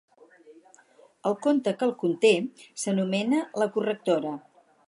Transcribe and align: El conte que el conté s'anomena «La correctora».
El 1.31 1.37
conte 1.47 1.75
que 1.81 1.87
el 1.89 1.95
conté 2.05 2.33
s'anomena 2.85 3.47
«La 3.63 3.73
correctora». 3.77 4.37